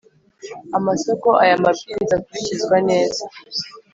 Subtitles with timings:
[0.77, 3.23] amasoko aya mabwiriza akurikizwa neza